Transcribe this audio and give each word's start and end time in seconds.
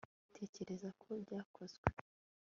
tekereza 0.35 0.89
ko 0.99 1.07
byakozwe 1.23 1.85